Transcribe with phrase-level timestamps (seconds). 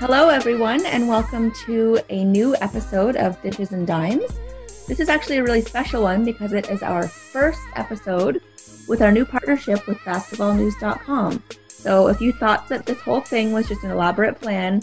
[0.00, 4.40] Hello, everyone, and welcome to a new episode of Dishes and Dimes.
[4.88, 8.40] This is actually a really special one because it is our first episode
[8.88, 11.44] with our new partnership with basketballnews.com.
[11.68, 14.80] So, if you thought that this whole thing was just an elaborate plan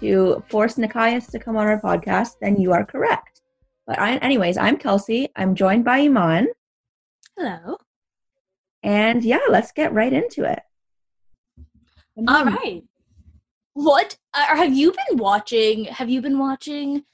[0.00, 3.40] to force Nekias to come on our podcast, then you are correct.
[3.86, 5.30] But I, anyways, I'm Kelsea.
[5.34, 6.48] I'm joined by Imman.
[7.38, 7.78] Hello.
[8.82, 10.60] And yeah, let's get right into it.
[12.28, 12.84] All right.
[13.74, 15.84] What uh, have you been watching?
[15.84, 17.04] Have you been watching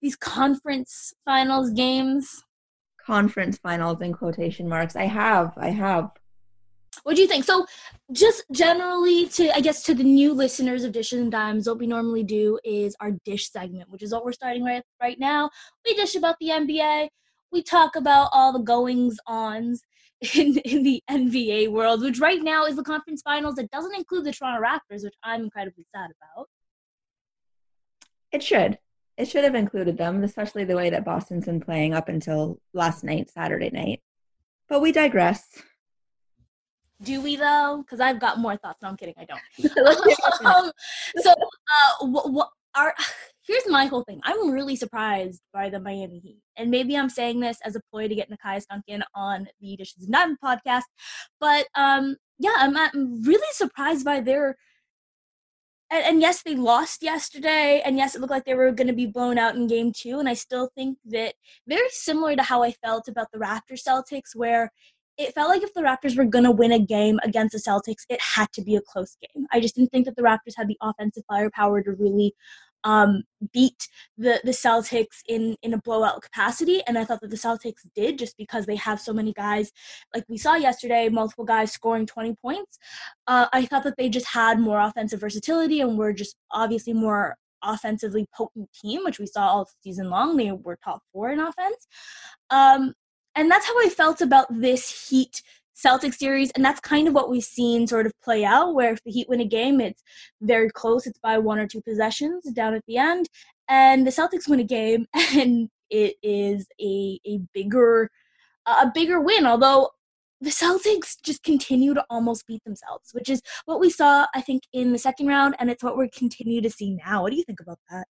[0.00, 2.42] these conference finals games?
[3.04, 4.96] Conference finals in quotation marks.
[4.96, 5.52] I have.
[5.56, 6.10] I have.
[7.04, 7.44] What do you think?
[7.44, 7.66] So,
[8.12, 11.86] just generally, to I guess to the new listeners of Dishes and Dimes, what we
[11.86, 15.50] normally do is our dish segment, which is what we're starting right right now.
[15.86, 17.08] We dish about the NBA.
[17.50, 19.82] We talk about all the goings ons
[20.34, 23.56] in in the NBA world, which right now is the conference finals.
[23.56, 26.48] that doesn't include the Toronto Raptors, which I'm incredibly sad about.
[28.30, 28.78] It should.
[29.18, 33.04] It should have included them, especially the way that Boston's been playing up until last
[33.04, 34.00] night, Saturday night.
[34.68, 35.44] But we digress.
[37.02, 37.82] Do we though?
[37.84, 38.80] Because I've got more thoughts.
[38.80, 39.14] No, I'm kidding.
[39.18, 39.76] I don't.
[40.46, 40.72] um,
[41.18, 42.94] so, uh, what, what are?
[43.44, 44.20] Here's my whole thing.
[44.22, 48.06] I'm really surprised by the Miami Heat, and maybe I'm saying this as a ploy
[48.06, 50.82] to get Nekias Duncan on the Dishes Dimes podcast.
[51.40, 54.56] But um, yeah, I'm, I'm really surprised by their.
[55.90, 58.94] And, and yes, they lost yesterday, and yes, it looked like they were going to
[58.94, 60.20] be blown out in Game Two.
[60.20, 61.34] And I still think that
[61.66, 64.70] very similar to how I felt about the Raptors Celtics, where
[65.18, 68.04] it felt like if the Raptors were going to win a game against the Celtics,
[68.08, 69.46] it had to be a close game.
[69.52, 72.34] I just didn't think that the Raptors had the offensive firepower to really
[72.84, 73.22] um,
[73.52, 73.88] beat
[74.18, 78.18] the the Celtics in in a blowout capacity, and I thought that the Celtics did
[78.18, 79.72] just because they have so many guys,
[80.14, 82.78] like we saw yesterday, multiple guys scoring twenty points.
[83.26, 87.36] Uh, I thought that they just had more offensive versatility and were just obviously more
[87.62, 90.36] offensively potent team, which we saw all season long.
[90.36, 91.86] They were top four in offense.
[92.50, 92.94] Um,
[93.34, 95.42] and that's how I felt about this Heat
[95.74, 98.74] Celtic series, and that's kind of what we've seen sort of play out.
[98.74, 100.02] Where if the Heat win a game, it's
[100.40, 103.28] very close; it's by one or two possessions down at the end,
[103.68, 108.10] and the Celtics win a game, and it is a a bigger
[108.66, 109.46] a bigger win.
[109.46, 109.90] Although
[110.40, 114.64] the Celtics just continue to almost beat themselves, which is what we saw, I think,
[114.72, 117.22] in the second round, and it's what we're continue to see now.
[117.22, 118.06] What do you think about that?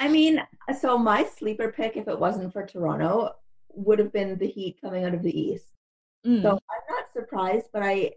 [0.00, 0.42] I mean,
[0.80, 3.30] so my sleeper pick, if it wasn't for Toronto,
[3.74, 5.71] would have been the Heat coming out of the East.
[6.26, 6.42] Mm.
[6.42, 8.12] So I'm not surprised, but I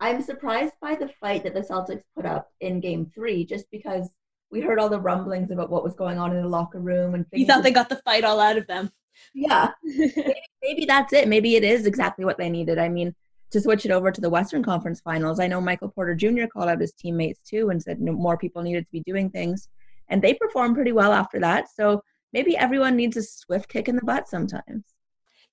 [0.00, 4.08] I'm surprised by the fight that the Celtics put up in Game Three, just because
[4.50, 7.24] we heard all the rumblings about what was going on in the locker room and
[7.32, 8.90] you thought they got the fight all out of them.
[9.34, 11.28] Yeah, maybe, maybe that's it.
[11.28, 12.78] Maybe it is exactly what they needed.
[12.78, 13.14] I mean,
[13.50, 16.46] to switch it over to the Western Conference Finals, I know Michael Porter Jr.
[16.46, 19.68] called out his teammates too and said more people needed to be doing things,
[20.08, 21.66] and they performed pretty well after that.
[21.74, 22.02] So
[22.32, 24.84] maybe everyone needs a swift kick in the butt sometimes.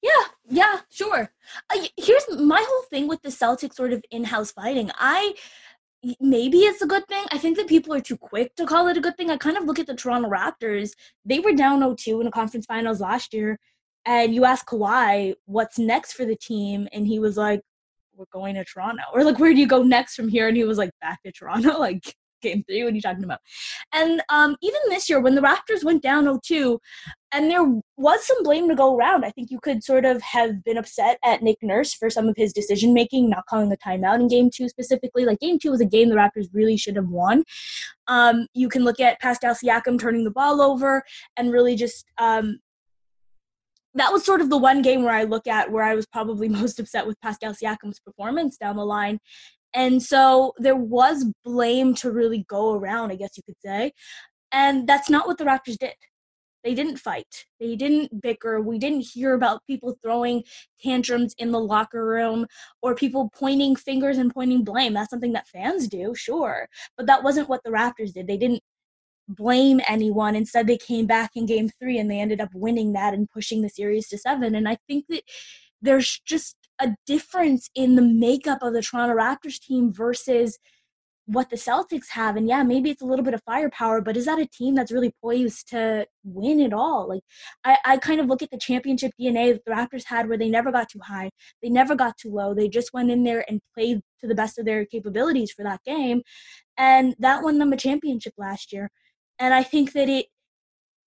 [0.02, 1.31] Yeah, yeah, sure.
[1.69, 4.91] Uh, here's my whole thing with the Celtics sort of in-house fighting.
[4.96, 5.35] I
[6.19, 7.25] maybe it's a good thing.
[7.31, 9.30] I think that people are too quick to call it a good thing.
[9.30, 10.91] I kind of look at the Toronto Raptors.
[11.25, 13.59] They were down 0-2 in the conference finals last year,
[14.06, 17.62] and you ask Kawhi what's next for the team, and he was like,
[18.16, 20.63] "We're going to Toronto." Or like, "Where do you go next from here?" And he
[20.63, 22.84] was like, "Back to Toronto." Like, game three.
[22.84, 23.40] What are you talking about?
[23.94, 26.78] And um, even this year, when the Raptors went down 0-2,
[27.34, 27.66] and there
[27.98, 29.26] was some blame to go around.
[29.26, 32.38] I think you could sort of have been upset at Nick Nurse for some of
[32.38, 35.25] his decision making, not calling the timeout in game two specifically.
[35.25, 37.44] Like game two was a game the Raptors really should have won.
[38.07, 41.04] Um, you can look at Pascal Siakam turning the ball over
[41.36, 42.60] and really just um,
[43.94, 46.48] that was sort of the one game where I look at where I was probably
[46.50, 49.19] most upset with Pascal Siakam's performance down the line.
[49.74, 53.92] And so there was blame to really go around, I guess you could say.
[54.51, 55.94] And that's not what the Raptors did.
[56.68, 57.46] They didn't fight.
[57.62, 58.60] They didn't bicker.
[58.60, 60.44] We didn't hear about people throwing
[60.84, 62.46] tantrums in the locker room
[62.81, 64.94] or people pointing fingers and pointing blame.
[64.94, 66.68] That's something that fans do, sure.
[66.98, 68.28] But that wasn't what the Raptors did.
[68.28, 68.62] They didn't
[69.30, 70.36] blame anyone.
[70.36, 73.62] Instead, they came back in game three and they ended up winning that and pushing
[73.62, 74.54] the series to seven.
[74.54, 75.24] And I think that
[75.81, 80.60] there's just a difference in the makeup of the Toronto Raptors team versus
[81.27, 82.38] what the Celtics have.
[82.38, 84.94] And yeah, maybe it's a little bit of firepower, but is that a team that's
[84.94, 87.07] really poised to win it all?
[87.07, 87.21] Like,
[87.65, 90.50] I, I kind of look at the championship DNA that the Raptors had where they
[90.50, 91.29] never got too high,
[91.62, 92.53] they never got too low.
[92.53, 95.83] They just went in there and played to the best of their capabilities for that
[95.83, 96.21] game.
[96.77, 98.89] And that won them a championship last year.
[99.38, 100.27] And I think that it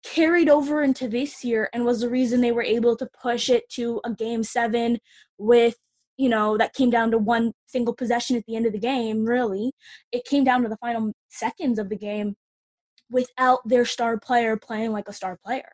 [0.04, 3.70] carried over into this year and was the reason they were able to push it
[3.70, 4.98] to a game seven
[5.38, 5.76] with
[6.20, 9.24] you know, that came down to one single possession at the end of the game,
[9.24, 9.72] really.
[10.12, 12.36] It came down to the final seconds of the game
[13.10, 15.72] without their star player playing like a star player.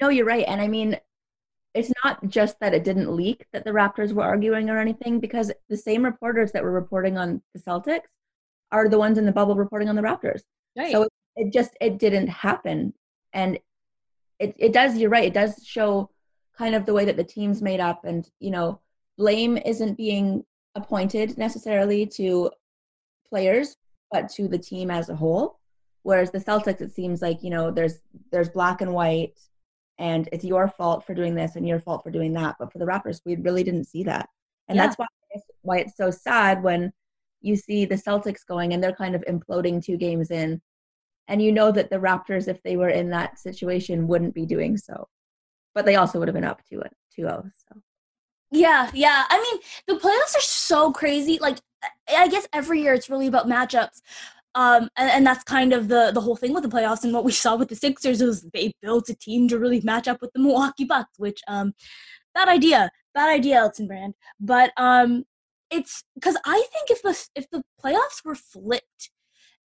[0.00, 0.44] No, you're right.
[0.46, 0.96] And I mean,
[1.74, 5.50] it's not just that it didn't leak that the Raptors were arguing or anything, because
[5.68, 8.02] the same reporters that were reporting on the Celtics
[8.70, 10.42] are the ones in the bubble reporting on the Raptors.
[10.78, 10.92] Right.
[10.92, 12.94] So it, it just it didn't happen.
[13.32, 13.58] And
[14.38, 16.10] it, it does, you're right, it does show
[16.56, 18.78] kind of the way that the team's made up and, you know,
[19.18, 20.44] blame isn't being
[20.74, 22.50] appointed necessarily to
[23.28, 23.76] players
[24.10, 25.58] but to the team as a whole.
[26.02, 28.00] Whereas the celtics it seems like you know there's
[28.30, 29.38] there's black and white
[29.98, 32.56] and it's your fault for doing this and your fault for doing that.
[32.58, 34.28] But for the raptors we really didn't see that.
[34.68, 34.86] And yeah.
[34.86, 35.06] that's why
[35.62, 36.92] why it's so sad when
[37.40, 40.60] you see the celtics going and they're kind of imploding two games in.
[41.28, 44.76] And you know that the raptors if they were in that situation wouldn't be doing
[44.76, 45.08] so.
[45.74, 47.80] But they also would have been up to it 2-0 so
[48.52, 49.24] yeah, yeah.
[49.28, 51.38] I mean, the playoffs are so crazy.
[51.40, 51.58] Like,
[52.08, 54.00] I guess every year it's really about matchups.
[54.54, 57.04] Um, and, and, that's kind of the the whole thing with the playoffs.
[57.04, 60.06] And what we saw with the Sixers was they built a team to really match
[60.06, 61.72] up with the Milwaukee Bucks, which um,
[62.34, 64.14] bad idea, bad idea, Elton Brand.
[64.38, 65.24] But um,
[65.70, 69.10] it's because I think if the if the playoffs were flipped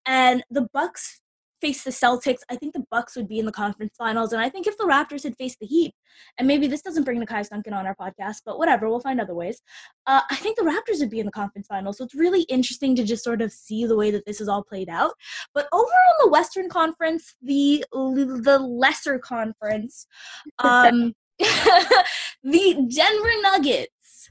[0.06, 1.20] and the Bucks
[1.60, 4.32] face the Celtics, I think the Bucks would be in the conference finals.
[4.32, 5.94] And I think if the Raptors had faced the Heat,
[6.38, 9.34] and maybe this doesn't bring Nekias Duncan on our podcast, but whatever, we'll find other
[9.34, 9.60] ways.
[10.06, 11.98] Uh, I think the Raptors would be in the conference finals.
[11.98, 14.62] So it's really interesting to just sort of see the way that this is all
[14.62, 15.12] played out.
[15.54, 20.06] But over on the Western Conference, the the lesser conference,
[20.58, 24.30] um, the Denver Nuggets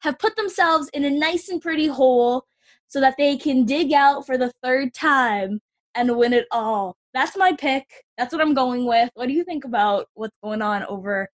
[0.00, 2.44] have put themselves in a nice and pretty hole
[2.88, 5.60] so that they can dig out for the third time
[5.96, 6.96] and win it all.
[7.14, 7.86] That's my pick.
[8.18, 9.10] That's what I'm going with.
[9.14, 11.28] What do you think about what's going on over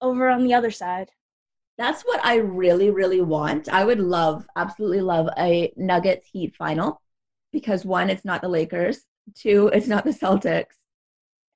[0.00, 1.10] over on the other side?
[1.78, 3.68] That's what I really really want.
[3.68, 7.00] I would love absolutely love a Nuggets Heat final
[7.52, 9.00] because one it's not the Lakers,
[9.34, 10.74] two it's not the Celtics,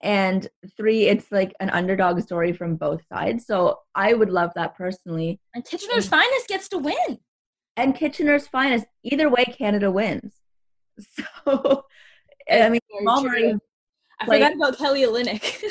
[0.01, 3.47] and three it's like an underdog story from both sides.
[3.47, 5.41] So I would love that personally.
[5.55, 7.19] And Kitchener's and, finest gets to win.
[7.77, 10.35] And Kitchener's finest either way Canada wins.
[11.45, 11.85] So
[12.51, 13.55] I mean, Murray.
[14.21, 15.65] I like, forgot about Kelly Olynyk.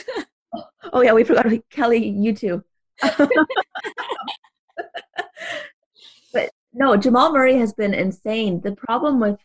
[0.93, 2.09] oh yeah, we forgot Kelly.
[2.09, 2.63] You too.
[6.33, 8.61] but no, Jamal Murray has been insane.
[8.61, 9.37] The problem with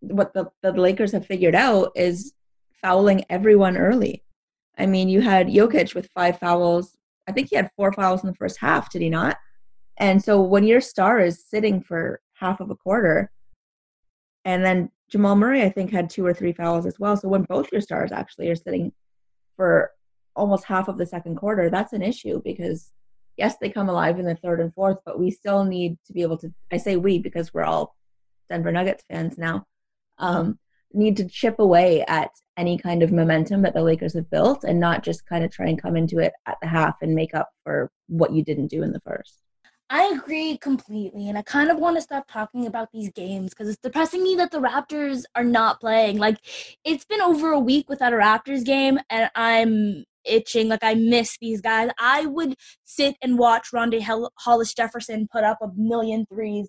[0.00, 2.32] what the, the Lakers have figured out is
[2.80, 4.22] fouling everyone early.
[4.76, 6.96] I mean, you had Jokic with five fouls.
[7.28, 9.36] I think he had four fouls in the first half, did he not?
[9.98, 13.30] And so when your star is sitting for half of a quarter,
[14.48, 17.18] and then Jamal Murray, I think, had two or three fouls as well.
[17.18, 18.92] So when both your stars actually are sitting
[19.56, 19.90] for
[20.34, 22.90] almost half of the second quarter, that's an issue because
[23.36, 26.22] yes, they come alive in the third and fourth, but we still need to be
[26.22, 26.50] able to.
[26.72, 27.94] I say we because we're all
[28.48, 29.66] Denver Nuggets fans now.
[30.16, 30.58] Um,
[30.94, 34.80] need to chip away at any kind of momentum that the Lakers have built and
[34.80, 37.50] not just kind of try and come into it at the half and make up
[37.64, 39.42] for what you didn't do in the first.
[39.90, 41.28] I agree completely.
[41.28, 44.34] And I kind of want to stop talking about these games because it's depressing me
[44.36, 46.18] that the Raptors are not playing.
[46.18, 46.38] Like,
[46.84, 50.68] it's been over a week without a Raptors game, and I'm itching.
[50.68, 51.90] Like, I miss these guys.
[51.98, 56.68] I would sit and watch Rondae Hollis Jefferson put up a million threes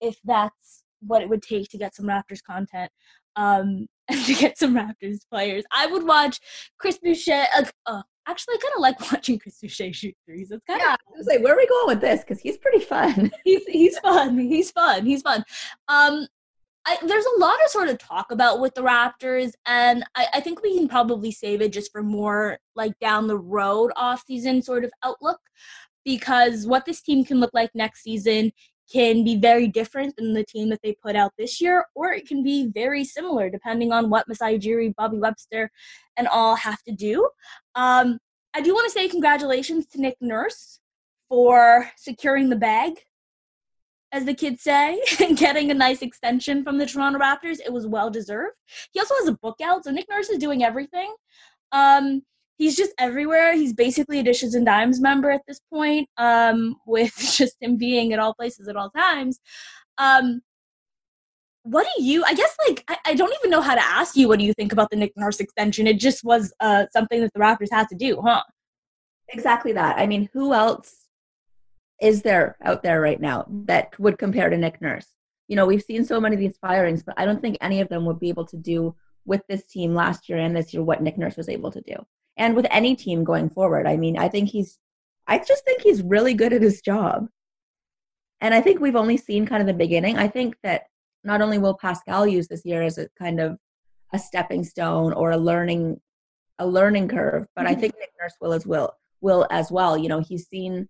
[0.00, 2.90] if that's what it would take to get some Raptors content.
[3.34, 5.64] Um, and to get some Raptors players.
[5.72, 6.38] I would watch
[6.78, 7.46] Chris Boucher.
[7.56, 10.50] Uh, uh, actually I kind of like watching Chris Boucher shoot threes.
[10.50, 12.20] It's kind yeah, of I was like, where are we going with this?
[12.20, 13.30] Because he's pretty fun.
[13.44, 14.38] he's he's fun.
[14.38, 15.04] He's fun.
[15.04, 15.44] He's fun.
[15.88, 16.26] Um,
[16.86, 20.40] I, there's a lot of sort of talk about with the Raptors, and I, I
[20.40, 24.62] think we can probably save it just for more like down the road off season
[24.62, 25.40] sort of outlook
[26.04, 28.50] because what this team can look like next season
[28.90, 32.26] can be very different than the team that they put out this year, or it
[32.26, 35.70] can be very similar depending on what Masai Ujiri, Bobby Webster,
[36.16, 37.28] and all have to do.
[37.74, 38.18] Um,
[38.54, 40.80] I do want to say congratulations to Nick Nurse
[41.28, 42.94] for securing the bag,
[44.10, 47.60] as the kids say, and getting a nice extension from the Toronto Raptors.
[47.64, 48.56] It was well deserved.
[48.92, 51.14] He also has a book out, so Nick Nurse is doing everything.
[51.70, 52.22] Um,
[52.60, 53.54] he's just everywhere.
[53.54, 58.12] He's basically a Dishes and Dimes member at this point, um, with just him being
[58.12, 59.40] at all places at all times.
[59.98, 60.42] Um,
[61.64, 64.28] what do you i guess like I, I, don't even know how to ask you
[64.28, 65.86] what do you think about the nick nurse extension?
[65.86, 68.42] It just was uh something that the raptors had to do huh?
[69.28, 69.98] Exactly that.
[69.98, 71.04] I mean who else
[72.00, 75.08] is there out there right now that would compare to nick nurse?
[75.48, 77.90] You know we've seen so many of these firings but i don't think any of
[77.90, 78.94] them would be able to do
[79.26, 81.96] with this team last year and this year what nick nurse was able to do
[82.40, 84.78] and with any team going forward i mean i think he's
[85.28, 87.28] i just think he's really good at his job
[88.40, 90.82] and i think we've only seen kind of the beginning i think that
[91.24, 93.58] not only will Pascal use this year as a kind of
[94.12, 96.00] a stepping stone or a learning
[96.58, 97.72] a learning curve, but mm-hmm.
[97.72, 99.96] I think Nick Nurse will as well will as well.
[99.96, 100.88] You know, he's seen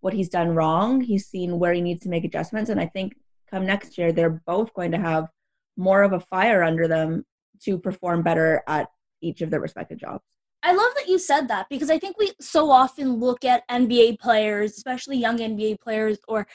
[0.00, 3.14] what he's done wrong, he's seen where he needs to make adjustments, and I think
[3.50, 5.28] come next year they're both going to have
[5.76, 7.24] more of a fire under them
[7.64, 8.88] to perform better at
[9.20, 10.24] each of their respective jobs.
[10.62, 14.20] I love that you said that because I think we so often look at NBA
[14.20, 16.46] players, especially young NBA players or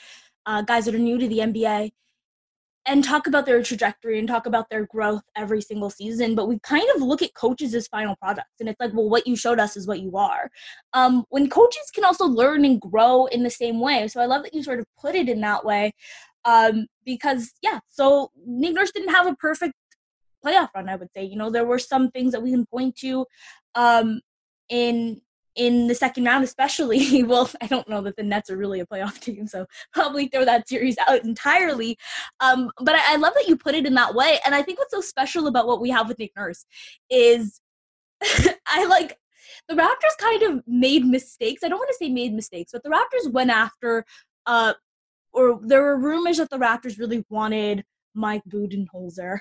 [0.45, 1.91] uh, guys that are new to the NBA,
[2.87, 6.57] and talk about their trajectory and talk about their growth every single season but we
[6.59, 9.59] kind of look at coaches as final products and it's like well what you showed
[9.59, 10.49] us is what you are.
[10.93, 14.43] Um, when coaches can also learn and grow in the same way so i love
[14.43, 15.93] that you sort of put it in that way
[16.45, 19.73] um, because yeah so nick nurse didn't have a perfect
[20.43, 22.95] playoff run i would say you know there were some things that we can point
[22.95, 23.25] to
[23.77, 24.19] um,
[24.67, 25.21] in
[25.55, 27.23] in the second round, especially.
[27.23, 30.45] well, I don't know that the Nets are really a playoff team, so probably throw
[30.45, 31.97] that series out entirely.
[32.39, 34.39] Um, but I, I love that you put it in that way.
[34.45, 36.65] And I think what's so special about what we have with Nick Nurse
[37.09, 37.61] is
[38.67, 39.17] I like
[39.67, 41.63] the Raptors kind of made mistakes.
[41.63, 44.05] I don't want to say made mistakes, but the Raptors went after,
[44.45, 44.73] uh,
[45.33, 49.39] or there were rumors that the Raptors really wanted Mike Budenholzer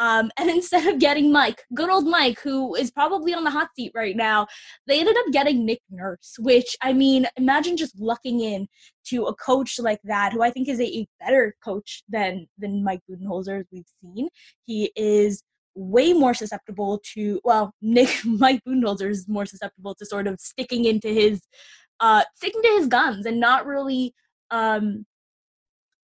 [0.00, 3.68] um, and instead of getting Mike, good old Mike, who is probably on the hot
[3.76, 4.48] seat right now,
[4.86, 8.66] they ended up getting Nick Nurse, which I mean, imagine just lucking in
[9.08, 13.00] to a coach like that, who I think is a, better coach than than Mike
[13.08, 14.28] Budenholzer as we've seen.
[14.64, 15.42] He is
[15.74, 20.86] way more susceptible to well, Nick Mike Budenholzer is more susceptible to sort of sticking
[20.86, 21.42] into his
[22.00, 24.14] uh sticking to his guns and not really
[24.50, 25.04] um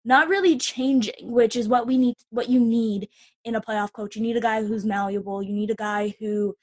[0.06, 3.08] not really changing, which is what we need, what you need
[3.44, 4.16] in a playoff coach.
[4.16, 5.42] You need a guy who's malleable.
[5.42, 6.54] You need a guy who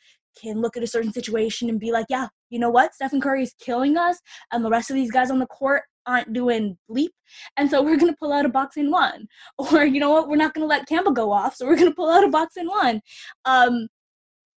[0.41, 2.95] can look at a certain situation and be like, yeah, you know what?
[2.95, 4.17] Stephen Curry is killing us,
[4.51, 7.09] and the rest of these guys on the court aren't doing bleep.
[7.57, 9.27] And so we're going to pull out a box-and-one.
[9.57, 10.29] Or, you know what?
[10.29, 11.55] We're not going to let Campbell go off.
[11.55, 13.01] So we're going to pull out a box-and-one.
[13.45, 13.87] Um,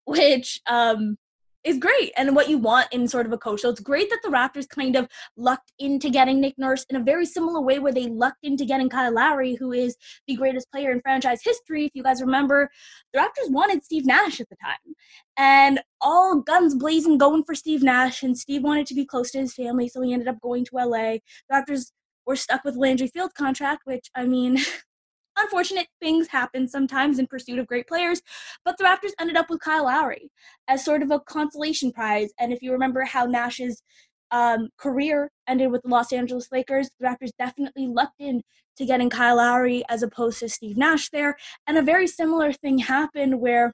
[0.07, 1.17] which um,
[1.64, 3.62] is great and what you want in sort of a coach.
[3.62, 7.00] So it's great that the Raptors kind of lucked into getting Nick Nurse in a
[7.00, 10.90] very similar way where they lucked into getting Kyle Lowry, who is the greatest player
[10.92, 11.87] in franchise history.
[11.87, 12.71] If you guys remember,
[13.12, 14.94] the Raptors wanted Steve Nash at the time.
[15.37, 18.23] And all guns blazing going for Steve Nash.
[18.23, 20.76] And Steve wanted to be close to his family, so he ended up going to
[20.76, 21.18] LA.
[21.49, 21.92] The Raptors
[22.26, 24.59] were stuck with Landry Fields contract, which I mean
[25.38, 28.23] unfortunate things happen sometimes in pursuit of great players,
[28.64, 30.31] but the Raptors ended up with Kyle Lowry
[30.69, 32.31] as sort of a consolation prize.
[32.38, 33.83] And if you remember how Nash's
[34.31, 38.43] um, career ended with the Los Angeles Lakers, the Raptors definitely lucked in
[38.76, 41.37] to getting Kyle Lowry as opposed to Steve Nash there.
[41.67, 43.73] And a very similar thing happened where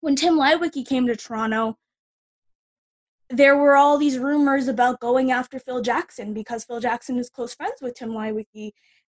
[0.00, 1.76] when Tim Leiweke came to Toronto,
[3.30, 7.54] there were all these rumors about going after Phil Jackson because Phil Jackson is close
[7.54, 8.72] friends with Tim Leiweke,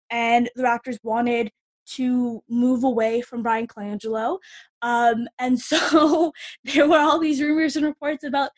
[0.10, 1.52] and the Raptors wanted
[1.96, 4.38] to move away from Bryan Colangelo.
[4.82, 6.32] Um, and so
[6.64, 8.52] there were all these rumors and reports about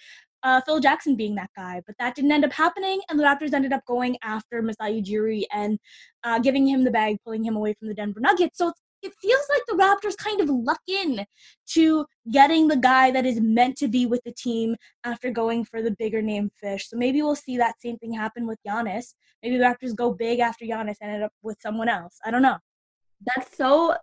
[0.44, 3.54] uh, Phil Jackson being that guy, but that didn't end up happening, and the Raptors
[3.54, 5.80] ended up going after Masai Ujiri and
[6.24, 8.58] uh, giving him the bag, pulling him away from the Denver Nuggets.
[8.58, 11.26] So it feels like the Raptors kind of luck in
[11.72, 15.82] to getting the guy that is meant to be with the team after going for
[15.82, 16.90] the bigger name fish.
[16.90, 19.14] So maybe we'll see that same thing happen with Giannis.
[19.42, 22.18] Maybe the Raptors go big after Giannis and end up with someone else.
[22.26, 22.58] I don't know
[23.26, 23.96] that's so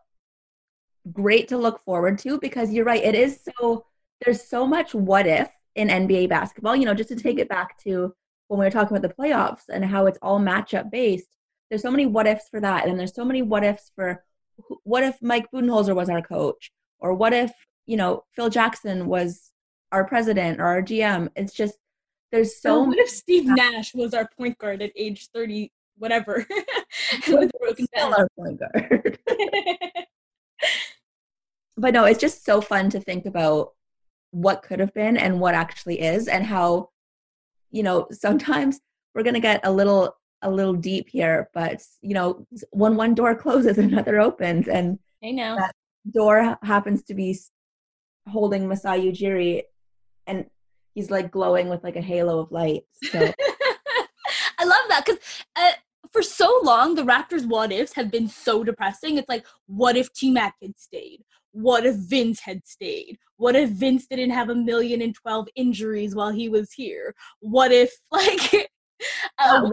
[1.13, 3.03] great to look forward to because you're right.
[3.03, 3.87] It is so,
[4.25, 6.77] there's so much what if in NBA basketball.
[6.77, 7.43] You know, just to take mm-hmm.
[7.43, 8.15] it back to
[8.49, 11.37] when we were talking about the playoffs and how it's all matchup based,
[11.69, 12.87] there's so many what ifs for that.
[12.87, 14.25] And there's so many what ifs for
[14.83, 16.71] what if Mike Budenholzer was our coach?
[16.99, 17.53] Or what if,
[17.87, 19.53] you know, Phil Jackson was
[19.93, 21.29] our president or our GM?
[21.37, 21.77] It's just,
[22.31, 22.81] there's so.
[22.81, 26.45] Or what if Steve Nash was our point guard at age 30 whatever
[27.29, 29.19] with broken Still our point guard.
[31.77, 33.71] but no, it's just so fun to think about
[34.33, 36.89] what could have been and what actually is and how
[37.71, 38.81] you know sometimes
[39.15, 43.13] we're going to get a little a little deep here but you know when one
[43.13, 45.75] door closes another opens and I know that
[46.13, 47.37] door happens to be
[48.29, 49.63] holding Masai Ujiri
[50.29, 50.47] and
[50.95, 52.83] he's like glowing with like a halo of light.
[53.11, 55.21] So I love that because
[55.57, 55.73] uh,
[56.13, 59.17] for so long the Raptors' what ifs have been so depressing.
[59.17, 61.23] It's like, what if T Mac had stayed?
[61.53, 63.19] What if Vince had stayed?
[63.37, 67.15] What if Vince didn't have a million and twelve injuries while he was here?
[67.41, 68.71] What if like
[69.45, 69.73] um,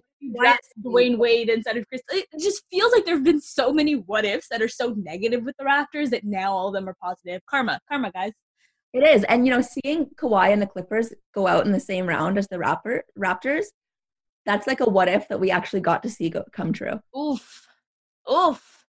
[0.83, 2.01] Dwyane Wade instead of Chris?
[2.09, 5.43] It just feels like there have been so many what ifs that are so negative
[5.43, 7.41] with the Raptors that now all of them are positive.
[7.49, 8.31] Karma, karma, guys.
[8.93, 12.07] It is, and you know, seeing Kawhi and the Clippers go out in the same
[12.07, 13.65] round as the Raptor Raptors,
[14.47, 16.99] that's like a what if that we actually got to see go, come true.
[17.15, 17.67] Oof,
[18.31, 18.85] oof.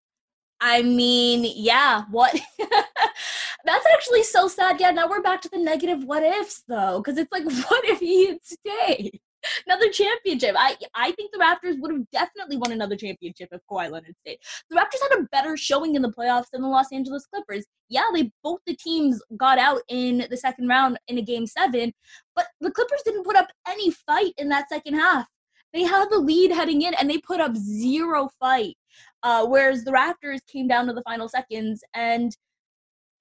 [0.61, 2.39] I mean, yeah, what?
[3.65, 4.79] That's actually so sad.
[4.79, 7.99] Yeah, now we're back to the negative what ifs though, because it's like, what if
[7.99, 9.19] he had stayed?
[9.65, 10.55] Another championship.
[10.57, 14.39] I I think the Raptors would have definitely won another championship if Kawhi Leonard stayed.
[14.69, 17.65] The Raptors had a better showing in the playoffs than the Los Angeles Clippers.
[17.89, 21.93] Yeah, they both the teams got out in the second round in a game seven,
[22.35, 25.27] but the Clippers didn't put up any fight in that second half.
[25.74, 28.77] They had the lead heading in and they put up zero fight.
[29.24, 32.36] Uh, whereas the Raptors came down to the final seconds and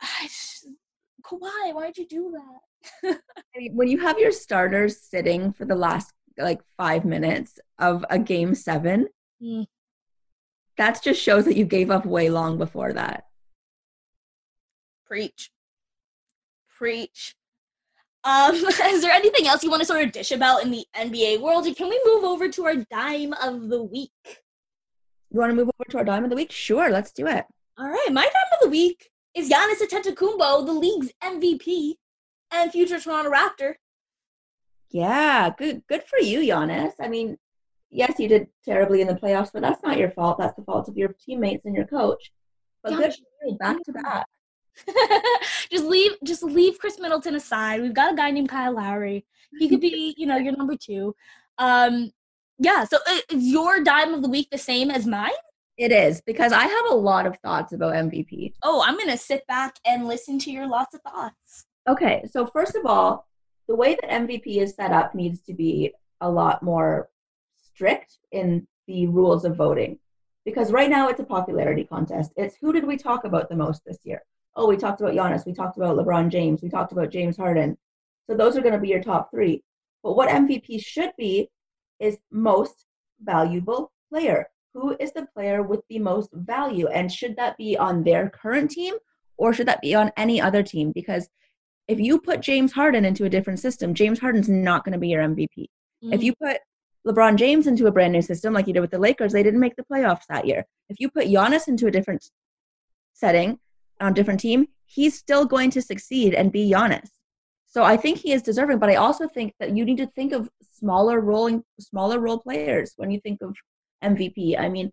[0.23, 0.69] just,
[1.23, 2.61] Kawhi, why'd you do that?
[3.73, 8.55] when you have your starters sitting for the last like five minutes of a game
[8.55, 9.09] seven,
[9.43, 9.67] mm.
[10.77, 13.25] that just shows that you gave up way long before that.
[15.07, 15.51] Preach.
[16.77, 17.35] Preach.
[18.27, 21.41] Um, is there anything else you want to sort of dish about in the NBA
[21.41, 21.65] world?
[21.77, 24.11] Can we move over to our dime of the week?
[25.31, 26.51] You want to move over to our dime of the week?
[26.51, 27.47] Sure, let's do it.
[27.79, 31.95] All right, my dime of the week is Giannis Antetokounmpo, the league's MVP
[32.51, 33.75] and future Toronto Raptor.
[34.91, 36.93] Yeah, good good for you, Giannis.
[37.01, 37.37] I mean,
[37.91, 40.39] yes, you did terribly in the playoffs, but that's not your fault.
[40.39, 42.33] That's the fault of your teammates and your coach.
[42.83, 44.27] But yeah, good for you, back to back.
[45.71, 47.81] just leave just leave Khris Middleton aside.
[47.81, 49.25] We've got a guy named Kyle Lowry.
[49.59, 51.15] He could be, you know, your number two.
[51.59, 52.13] Um,
[52.59, 52.85] yeah.
[52.85, 55.31] So uh, is your dime of the week the same as mine?
[55.77, 58.55] It is because I have a lot of thoughts about MVP.
[58.63, 61.67] Oh, I'm gonna sit back and listen to your lots of thoughts.
[61.89, 63.27] Okay, so first of all,
[63.69, 67.11] the way that MVP is set up needs to be a lot more
[67.57, 69.99] strict in the rules of voting.
[70.45, 72.33] Because right now it's a popularity contest.
[72.37, 74.23] It's who did we talk about the most this year?
[74.57, 77.77] Oh, we talked about Giannis, we talked about LeBron James, we talked about James Harden.
[78.29, 79.63] So those are going to be your top three.
[80.03, 81.51] But what MVP should be
[82.01, 82.87] is most
[83.23, 84.49] valuable player.
[84.75, 86.87] Who is the player with the most value?
[86.89, 88.95] And should that be on their current team
[89.37, 90.93] or should that be on any other team?
[90.93, 91.29] Because
[91.89, 95.09] if you put James Harden into a different system, James Harden's not going to be
[95.09, 95.49] your MVP.
[95.57, 96.13] Mm-hmm.
[96.13, 96.59] If you put
[97.07, 99.61] LeBron James into a brand new system like you did with the Lakers, they didn't
[99.61, 100.67] make the playoffs that year.
[100.89, 102.31] If you put Giannis into a different
[103.15, 103.59] setting
[104.01, 107.11] on a different team, he's still going to succeed and be Giannis.
[107.67, 110.33] So I think he is deserving, but I also think that you need to think
[110.33, 113.55] of smaller rolling, smaller role players when you think of
[114.03, 114.59] MVP.
[114.59, 114.91] I mean,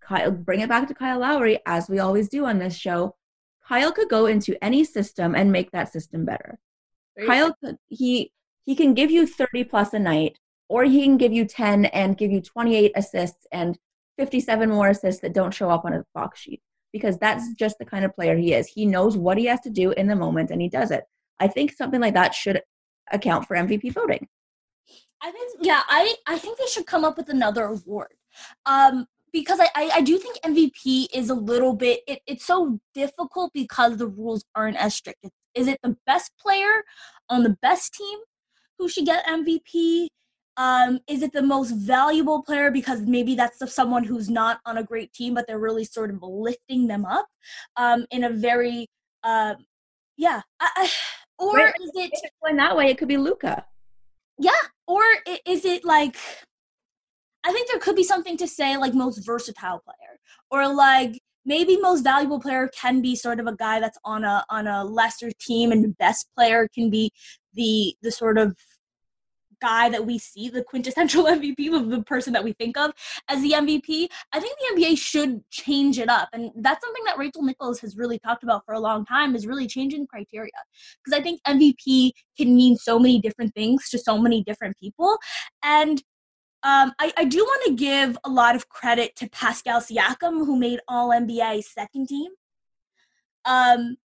[0.00, 3.14] Kyle, bring it back to Kyle Lowry, as we always do on this show.
[3.66, 6.58] Kyle could go into any system and make that system better.
[7.26, 8.32] Kyle could he
[8.64, 10.38] he can give you 30 plus a night,
[10.68, 13.78] or he can give you 10 and give you 28 assists and
[14.18, 16.62] 57 more assists that don't show up on a box sheet
[16.94, 18.68] because that's just the kind of player he is.
[18.68, 21.02] He knows what he has to do in the moment and he does it.
[21.40, 22.62] I think something like that should
[23.10, 24.28] account for MVP voting.
[25.20, 28.14] I think yeah, I I think they should come up with another award.
[28.64, 32.78] Um because I, I, I do think MVP is a little bit it, it's so
[32.94, 35.18] difficult because the rules aren't as strict.
[35.56, 36.84] Is it the best player
[37.28, 38.20] on the best team
[38.78, 40.06] who should get MVP?
[40.56, 44.78] Um, is it the most valuable player because maybe that's the, someone who's not on
[44.78, 47.26] a great team, but they're really sort of lifting them up
[47.76, 48.88] um, in a very,
[49.22, 49.54] uh,
[50.16, 50.42] yeah.
[50.60, 50.90] I, I,
[51.38, 51.74] or right.
[51.80, 52.12] is it
[52.48, 52.86] in that way?
[52.86, 53.64] It could be Luka
[54.38, 54.52] Yeah.
[54.86, 55.02] Or
[55.46, 56.16] is it like
[57.44, 60.18] I think there could be something to say like most versatile player
[60.50, 64.44] or like maybe most valuable player can be sort of a guy that's on a
[64.48, 67.10] on a lesser team and the best player can be
[67.52, 68.56] the the sort of
[69.64, 72.92] guy that we see the quintessential MVP of the person that we think of
[73.28, 74.08] as the MVP.
[74.32, 76.28] I think the NBA should change it up.
[76.32, 79.46] And that's something that Rachel Nichols has really talked about for a long time is
[79.46, 80.50] really changing criteria.
[81.02, 85.16] Because I think MVP can mean so many different things to so many different people.
[85.62, 86.02] And
[86.62, 90.58] um, I, I do want to give a lot of credit to Pascal Siakam, who
[90.58, 92.30] made All NBA second team.
[93.46, 93.96] Um,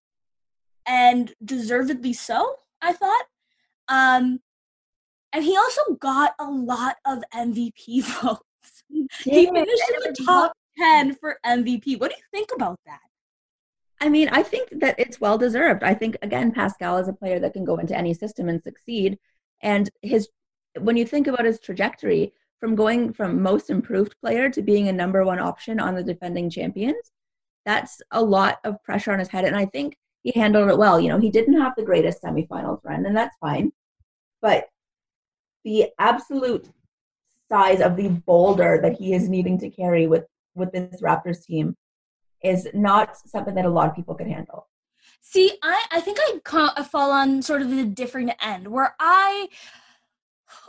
[0.86, 3.26] and deservedly so, I thought.
[3.88, 4.40] Um,
[5.34, 8.84] and he also got a lot of MVP votes.
[8.88, 12.00] He, he finished in the top 10 for MVP.
[12.00, 13.00] What do you think about that?
[14.02, 15.84] I mean, I think that it's well deserved.
[15.84, 19.20] I think, again, Pascal is a player that can go into any system and succeed.
[19.62, 20.30] And his
[20.80, 24.94] when you think about his trajectory from going from most improved player to being a
[24.94, 27.12] number one option on the defending champions,
[27.66, 29.46] that's a lot of pressure on his head.
[29.46, 31.00] And I think he handled it well.
[31.00, 33.72] You know, he didn't have the greatest semifinals run, and that's fine.
[34.42, 34.68] But
[35.70, 36.68] the absolute
[37.48, 41.76] size of the boulder that he is needing to carry with with this Raptors team
[42.44, 44.68] is not something that a lot of people could handle.
[45.22, 49.48] See, I I think I fall on sort of the different end where I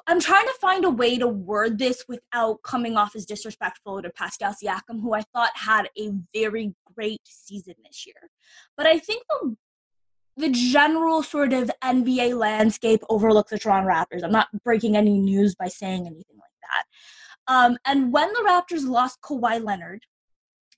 [0.07, 4.11] I'm trying to find a way to word this without coming off as disrespectful to
[4.11, 8.29] Pascal Siakam, who I thought had a very great season this year.
[8.77, 9.57] But I think the
[10.41, 14.25] the general sort of NBA landscape overlooks the Toronto Raptors.
[14.25, 16.85] I'm not breaking any news by saying anything like that.
[17.53, 20.05] Um, and when the Raptors lost Kawhi Leonard,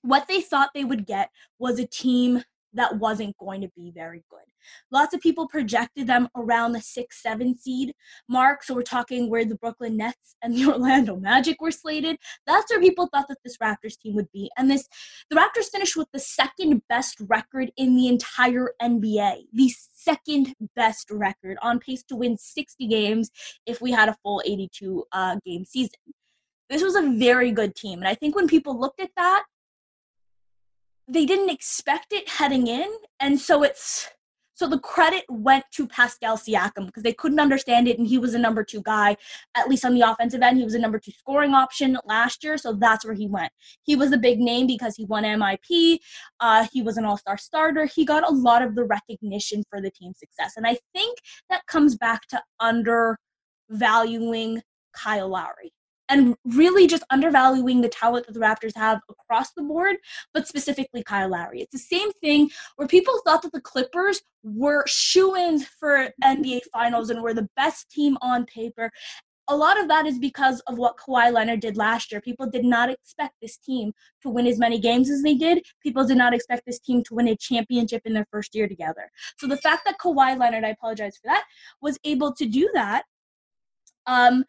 [0.01, 4.23] what they thought they would get was a team that wasn't going to be very
[4.29, 4.52] good.
[4.91, 7.93] Lots of people projected them around the six, seven seed
[8.29, 8.63] mark.
[8.63, 12.17] So we're talking where the Brooklyn Nets and the Orlando Magic were slated.
[12.45, 14.49] That's where people thought that this Raptors team would be.
[14.57, 14.87] And this,
[15.29, 19.45] the Raptors finished with the second best record in the entire NBA.
[19.53, 23.31] The second best record on pace to win 60 games
[23.65, 25.99] if we had a full 82 uh, game season.
[26.69, 27.99] This was a very good team.
[27.99, 29.43] And I think when people looked at that,
[31.07, 32.91] they didn't expect it heading in.
[33.19, 34.09] And so it's
[34.63, 38.33] so the credit went to Pascal Siakam because they couldn't understand it, and he was
[38.33, 39.17] a number two guy,
[39.55, 40.57] at least on the offensive end.
[40.57, 43.51] He was a number two scoring option last year, so that's where he went.
[43.81, 45.99] He was the big name because he won MIP.
[46.39, 47.83] Uh, he was an all star starter.
[47.83, 50.53] He got a lot of the recognition for the team's success.
[50.55, 51.17] And I think
[51.49, 52.41] that comes back to
[53.69, 54.61] undervaluing
[54.95, 55.73] Kyle Lowry
[56.13, 59.95] and really just undervaluing the talent that the Raptors have across the board,
[60.31, 61.61] but specifically Kyle Lowry.
[61.61, 66.61] It's the same thing where people thought that the Clippers were shoo ins for NBA
[66.71, 68.91] Finals and were the best team on paper.
[69.47, 72.21] A lot of that is because of what Kawhi Leonard did last year.
[72.21, 75.65] People did not expect this team to win as many games as they did.
[75.81, 79.09] People did not expect this team to win a championship in their first year together.
[79.37, 81.43] So the fact that Kawhi Leonard, I apologize for that,
[81.81, 83.03] was able to do that
[84.05, 84.45] um,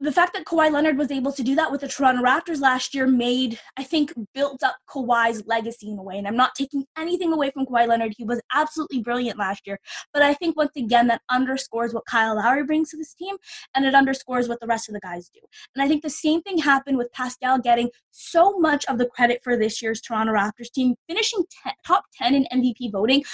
[0.00, 2.94] the fact that Kawhi Leonard was able to do that with the Toronto Raptors last
[2.94, 6.18] year made, I think, built up Kawhi's legacy in a way.
[6.18, 8.14] And I'm not taking anything away from Kawhi Leonard.
[8.16, 9.80] He was absolutely brilliant last year.
[10.12, 13.36] But I think, once again, that underscores what Kyle Lowry brings to this team
[13.74, 15.40] and it underscores what the rest of the guys do.
[15.74, 19.40] And I think the same thing happened with Pascal getting so much of the credit
[19.42, 21.44] for this year's Toronto Raptors team, finishing
[21.84, 23.24] top 10 in MVP voting.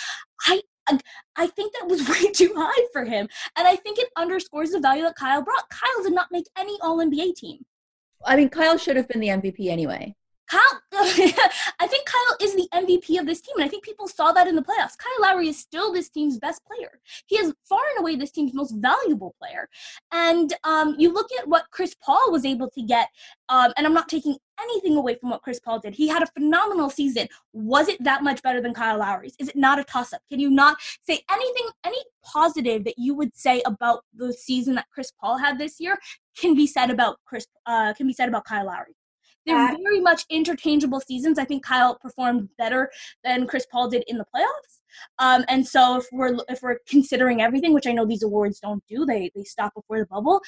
[0.46, 0.62] I
[1.36, 3.28] I think that was way too high for him.
[3.56, 5.68] And I think it underscores the value that Kyle brought.
[5.70, 7.64] Kyle did not make any All NBA team.
[8.24, 10.14] I mean, Kyle should have been the MVP anyway.
[10.46, 14.32] Kyle, I think Kyle is the MVP of this team, and I think people saw
[14.32, 14.96] that in the playoffs.
[14.98, 17.00] Kyle Lowry is still this team's best player.
[17.26, 19.68] He is far and away this team's most valuable player.
[20.12, 23.08] And um, you look at what Chris Paul was able to get,
[23.48, 25.94] um, and I'm not taking anything away from what Chris Paul did.
[25.94, 27.26] He had a phenomenal season.
[27.52, 29.34] Was it that much better than Kyle Lowry's?
[29.38, 30.20] Is it not a toss up?
[30.30, 34.86] Can you not say anything, any positive that you would say about the season that
[34.92, 35.98] Chris Paul had this year
[36.36, 38.94] can be said about Chris, uh, can be said about Kyle Lowry?
[39.46, 41.38] They're very much interchangeable seasons.
[41.38, 42.90] I think Kyle performed better
[43.22, 44.80] than Chris Paul did in the playoffs.
[45.18, 48.82] Um, and so if we're if we're considering everything, which I know these awards don't
[48.88, 50.40] do, they they stop before the bubble.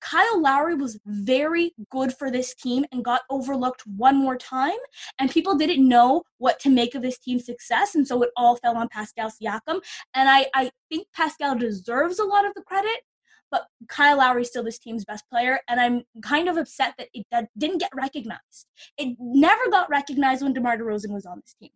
[0.00, 4.78] Kyle Lowry was very good for this team and got overlooked one more time.
[5.18, 7.94] And people didn't know what to make of this team's success.
[7.94, 9.80] And so it all fell on Pascal Siakam.
[10.14, 13.02] And I, I think Pascal deserves a lot of the credit,
[13.50, 15.60] but Kyle Lowry is still this team's best player.
[15.68, 17.26] And I'm kind of upset that it
[17.58, 18.66] didn't get recognized.
[18.96, 21.70] It never got recognized when DeMar DeRozan was on this team.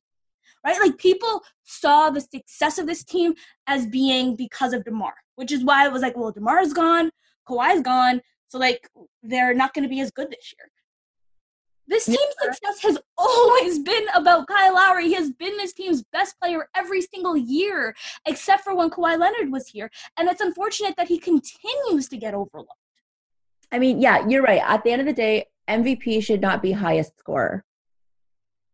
[0.64, 0.80] Right?
[0.80, 3.34] Like people saw the success of this team
[3.66, 7.10] as being because of DeMar, which is why it was like, well, DeMar's gone.
[7.46, 8.88] Kawhi's gone, so like
[9.22, 10.70] they're not going to be as good this year.
[11.86, 15.08] This team's success has always been about Kyle Lowry.
[15.08, 17.94] He has been this team's best player every single year,
[18.26, 19.90] except for when Kawhi Leonard was here.
[20.16, 22.72] And it's unfortunate that he continues to get overlooked.
[23.70, 24.62] I mean, yeah, you're right.
[24.64, 27.64] At the end of the day, MVP should not be highest scorer.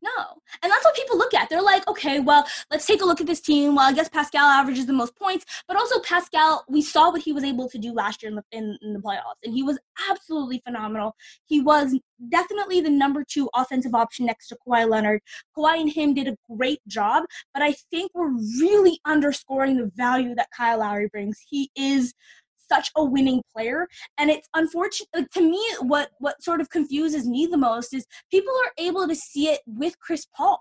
[0.03, 0.41] No.
[0.63, 1.49] And that's what people look at.
[1.51, 3.75] They're like, okay, well, let's take a look at this team.
[3.75, 7.33] Well, I guess Pascal averages the most points, but also Pascal, we saw what he
[7.33, 9.79] was able to do last year in the, in, in, the playoffs, and he was
[10.11, 11.15] absolutely phenomenal.
[11.47, 11.99] He was
[12.31, 15.21] definitely the number two offensive option next to Kawhi Leonard.
[15.57, 20.35] Kawhi and him did a great job, but I think we're really underscoring the value
[20.35, 21.39] that Kyle Lowry brings.
[21.47, 22.15] He is–
[22.71, 23.87] such a winning player
[24.19, 28.07] and it's unfortunate like, to me what what sort of confuses me the most is
[28.31, 30.59] people are able to see it with chris paul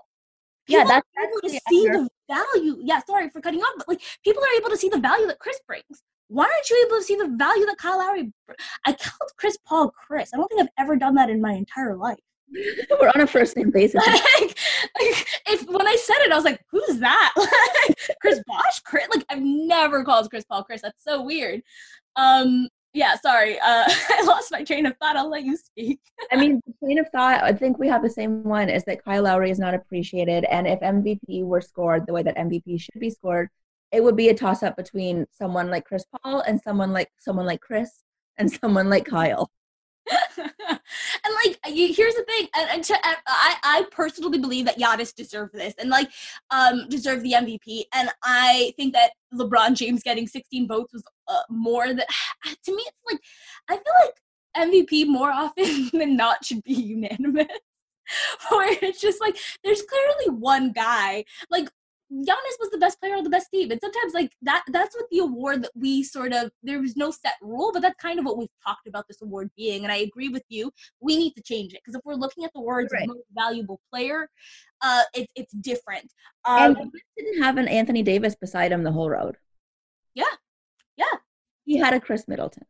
[0.68, 4.02] people yeah that's, able to see the value yeah sorry for cutting off but like
[4.24, 7.04] people are able to see the value that chris brings why aren't you able to
[7.04, 8.32] see the value that Kyle Lowry?
[8.86, 10.30] I called Chris Paul Chris.
[10.32, 12.20] I don't think I've ever done that in my entire life.
[13.02, 13.96] We're on a first name basis.
[14.08, 14.58] like,
[15.00, 19.08] like, if when I said it, I was like, "Who's that?" like, Chris Bosh, Chris.
[19.14, 20.82] Like I've never called Chris Paul Chris.
[20.82, 21.62] That's so weird.
[22.16, 23.60] Um, yeah, sorry.
[23.60, 25.16] Uh, I lost my train of thought.
[25.16, 26.00] I'll let you speak.
[26.32, 27.44] I mean, the train of thought.
[27.44, 28.70] I think we have the same one.
[28.70, 32.38] Is that Kyle Lowry is not appreciated, and if MVP were scored the way that
[32.38, 33.50] MVP should be scored,
[33.92, 37.46] it would be a toss up between someone like Chris Paul and someone like someone
[37.46, 38.04] like Chris
[38.38, 39.50] and someone like Kyle.
[40.38, 42.96] and like here's the thing and, and to,
[43.28, 46.10] I, I personally believe that Giannis deserved this and like
[46.50, 51.42] um deserved the mvp and i think that lebron james getting 16 votes was uh,
[51.50, 52.00] more than
[52.64, 53.22] to me it's like
[53.70, 57.48] i feel like mvp more often than not should be unanimous
[58.50, 61.70] where it's just like there's clearly one guy like
[62.12, 63.70] Giannis was the best player on the best team.
[63.70, 67.12] And sometimes like that that's what the award that we sort of there was no
[67.12, 69.84] set rule, but that's kind of what we've talked about this award being.
[69.84, 70.72] And I agree with you.
[71.00, 71.82] We need to change it.
[71.84, 73.08] Because if we're looking at the words right.
[73.08, 74.28] most valuable player,
[74.82, 76.12] uh it's it's different.
[76.46, 79.38] Um and didn't have an Anthony Davis beside him the whole road.
[81.70, 81.76] Yeah.
[81.76, 81.78] Yeah.
[81.78, 82.66] He had a Khris Middleton.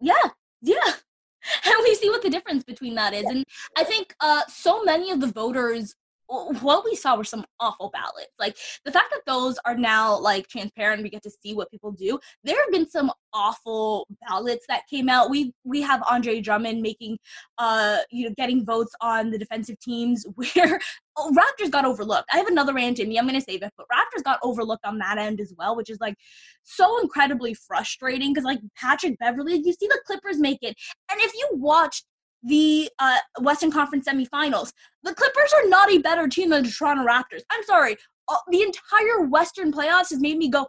[0.00, 0.14] Yeah.
[0.62, 0.92] Yeah
[1.64, 3.44] and we see what the difference between that is and
[3.76, 5.94] i think uh, so many of the voters
[6.28, 8.32] what we saw were some awful ballots.
[8.38, 11.90] Like the fact that those are now like transparent, we get to see what people
[11.92, 12.18] do.
[12.44, 15.30] There have been some awful ballots that came out.
[15.30, 17.18] We we have Andre Drummond making,
[17.56, 20.78] uh, you know, getting votes on the defensive teams where
[21.16, 22.28] oh, Raptors got overlooked.
[22.32, 23.18] I have another rant in me.
[23.18, 25.98] I'm gonna save it, but Raptors got overlooked on that end as well, which is
[26.00, 26.16] like
[26.62, 30.76] so incredibly frustrating because like Patrick Beverley, you see the Clippers make it,
[31.10, 32.04] and if you watched
[32.42, 34.72] the uh, Western Conference semifinals.
[35.02, 37.42] The Clippers are not a better team than the Toronto Raptors.
[37.50, 37.96] I'm sorry.
[38.30, 40.66] Uh, the entire Western playoffs has made me go,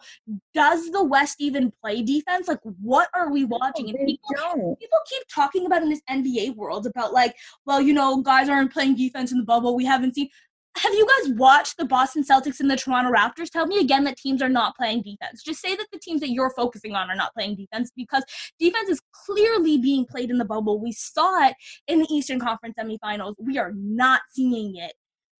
[0.54, 2.48] does the West even play defense?
[2.48, 3.90] Like, what are we watching?
[3.90, 8.22] And people, people keep talking about in this NBA world about, like, well, you know,
[8.22, 9.76] guys aren't playing defense in the bubble.
[9.76, 10.30] We haven't seen
[10.78, 13.50] have you guys watched the Boston Celtics and the Toronto Raptors?
[13.50, 15.44] Tell me again that teams are not playing defense.
[15.44, 18.24] Just say that the teams that you're focusing on are not playing defense because
[18.60, 20.80] defense is clearly being played in the bubble.
[20.80, 21.56] We saw it
[21.88, 23.36] in the Eastern Conference semifinals.
[23.40, 24.94] We are not seeing it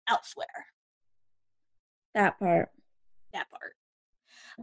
[0.08, 0.66] elsewhere.
[2.14, 2.68] That part.
[3.32, 3.74] That part.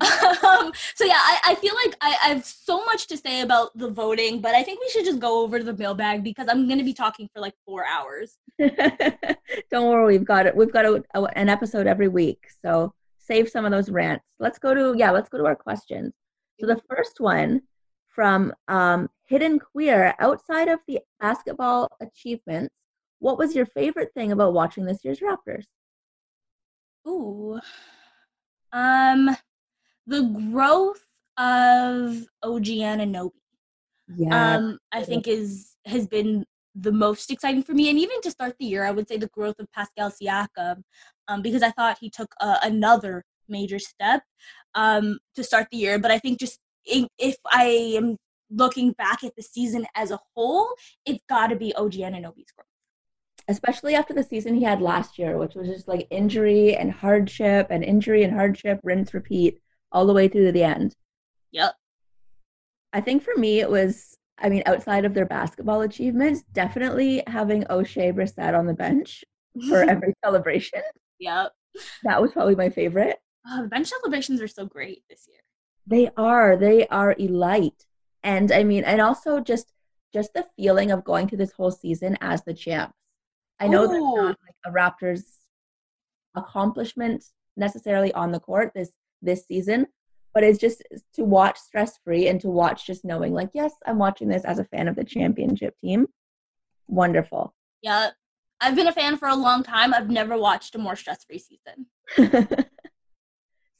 [0.44, 3.76] um, so yeah, I, I feel like I, I, have so much to say about
[3.78, 6.68] the voting, but I think we should just go over to the mailbag because I'm
[6.68, 8.38] going to be talking for like four hours.
[8.60, 10.56] Don't worry, we've got it.
[10.56, 14.26] We've got a, a, an episode every week, so save some of those rants.
[14.40, 16.14] Let's go to yeah, let's go to our questions.
[16.60, 17.62] So the first one
[18.08, 22.74] from um, Hidden Queer, outside of the basketball achievements,
[23.20, 25.66] what was your favorite thing about watching this year's Raptors?
[27.08, 27.60] Ooh,
[28.72, 29.36] um,
[30.08, 31.06] the growth
[31.38, 33.32] of OG Anunoby.
[34.15, 38.32] Yeah, um, I think is has been the most exciting for me, and even to
[38.32, 40.82] start the year, I would say the growth of Pascal Siakam,
[41.28, 44.24] um, because I thought he took uh, another major step
[44.76, 46.00] um, to start the year.
[46.00, 47.65] But I think just if I
[47.98, 48.15] am
[48.50, 50.70] looking back at the season as a whole,
[51.06, 52.67] it's got to be OG Anunoby's growth
[53.50, 57.67] especially after the season he had last year, which was just like injury and hardship
[57.70, 60.95] and injury and hardship, rinse, repeat all the way through to the end.
[61.52, 61.73] Yep.
[62.93, 67.63] I think for me, it was, I mean, outside of their basketball achievements, definitely having
[67.65, 69.23] Oshae Brissett on the bench
[69.67, 70.82] for every celebration.
[71.19, 71.52] Yep.
[72.04, 73.17] That was probably my favorite.
[73.47, 75.39] Oh, the bench celebrations are so great this year.
[75.86, 76.58] They are.
[76.58, 77.86] They are elite.
[78.23, 79.71] And I mean, and also just
[80.13, 82.93] just the feeling of going through this whole season as the champs.
[83.60, 83.88] I know Ooh.
[83.88, 84.45] that's not oh.
[84.45, 85.23] like a Raptors
[86.36, 87.23] accomplishment
[87.56, 88.91] necessarily on the court this
[89.22, 89.88] this season,
[90.34, 93.98] but it's just to watch stress free and to watch just knowing like yes, I'm
[93.98, 96.08] watching this as a fan of the championship team.
[96.88, 97.54] Wonderful.
[97.82, 98.12] Yeah.
[98.60, 99.94] I've been a fan for a long time.
[99.94, 101.86] I've never watched a more stress free season.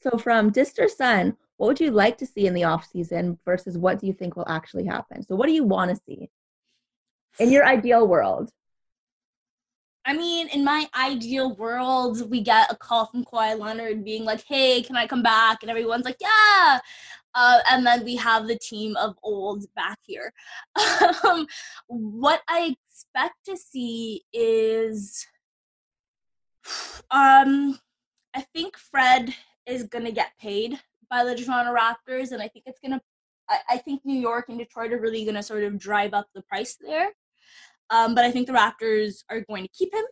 [0.02, 3.76] so from Dister Sun, what would you like to see in the off season versus
[3.76, 5.26] what do you think will actually happen?
[5.26, 6.30] So what do you want to see
[7.40, 8.50] in your ideal world?
[10.08, 14.42] I mean, in my ideal world, we get a call from Kawhi Leonard being like,
[14.42, 16.80] "Hey, can I come back?" And everyone's like, "Yeah."
[17.34, 20.32] Uh, and then we have the team of old back here.
[21.24, 21.46] um,
[21.88, 25.26] what I expect to see is,
[27.10, 27.78] um,
[28.34, 29.34] I think Fred
[29.66, 33.02] is gonna get paid by the Toronto Raptors, and I think it's gonna.
[33.46, 36.42] I, I think New York and Detroit are really gonna sort of drive up the
[36.42, 37.10] price there.
[37.90, 40.04] Um, but I think the Raptors are going to keep him.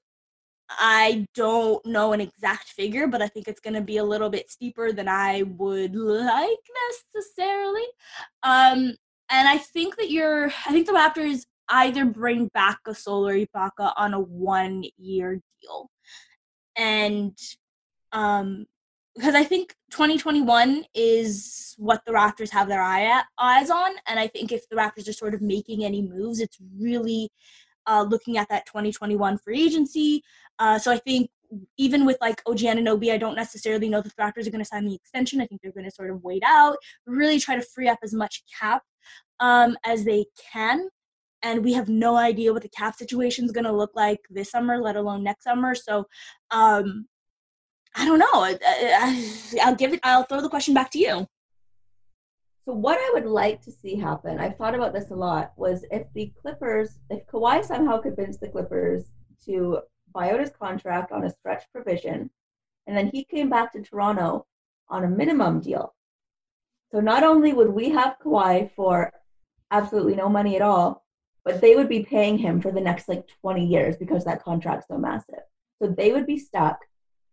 [0.68, 4.30] I don't know an exact figure, but I think it's going to be a little
[4.30, 6.48] bit steeper than I would like
[7.14, 7.86] necessarily.
[8.42, 8.94] Um,
[9.30, 13.92] and I think that you're, I think the Raptors either bring back a Solar Ibaka
[13.96, 15.90] on a one year deal.
[16.76, 17.36] And
[18.12, 18.66] um,
[19.14, 23.92] because I think 2021 is what the Raptors have their eye at, eyes on.
[24.06, 27.30] And I think if the Raptors are sort of making any moves, it's really
[27.86, 30.22] uh, looking at that 2021 free agency.
[30.58, 31.30] Uh, so I think
[31.76, 34.84] even with like OG Anunoby, I don't necessarily know the Raptors are going to sign
[34.84, 35.40] the extension.
[35.40, 38.12] I think they're going to sort of wait out, really try to free up as
[38.12, 38.82] much cap
[39.40, 40.88] um, as they can.
[41.42, 44.50] And we have no idea what the cap situation is going to look like this
[44.50, 45.74] summer, let alone next summer.
[45.74, 46.06] So
[46.50, 47.06] um,
[47.94, 48.26] I don't know.
[48.32, 50.00] I, will give it.
[50.02, 51.26] I'll throw the question back to you.
[52.66, 55.84] So what I would like to see happen, I've thought about this a lot, was
[55.92, 59.04] if the Clippers, if Kawhi somehow convinced the Clippers
[59.44, 59.78] to
[60.12, 62.28] buy out his contract on a stretch provision,
[62.88, 64.46] and then he came back to Toronto
[64.88, 65.94] on a minimum deal.
[66.90, 69.12] So not only would we have Kawhi for
[69.70, 71.04] absolutely no money at all,
[71.44, 74.88] but they would be paying him for the next like 20 years because that contract's
[74.88, 75.42] so massive.
[75.80, 76.80] So they would be stuck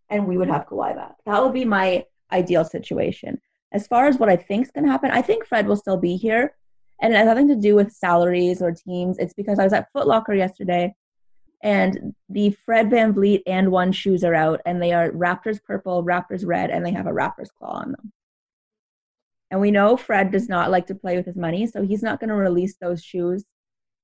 [0.10, 1.16] and we would have Kawhi back.
[1.26, 3.42] That would be my ideal situation.
[3.74, 5.98] As far as what I think is going to happen, I think Fred will still
[5.98, 6.56] be here.
[7.02, 9.18] And it has nothing to do with salaries or teams.
[9.18, 10.94] It's because I was at Foot Locker yesterday
[11.64, 16.46] and the Fred VanVleet and one shoes are out and they are Raptors purple, Raptors
[16.46, 18.12] red, and they have a Raptors claw on them.
[19.50, 22.20] And we know Fred does not like to play with his money, so he's not
[22.20, 23.46] going to release those shoes